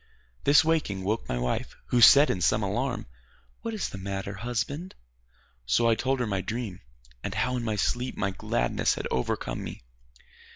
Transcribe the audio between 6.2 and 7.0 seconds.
her my dream,